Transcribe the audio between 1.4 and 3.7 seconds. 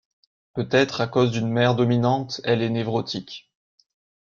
mère dominante, elle est névrotique.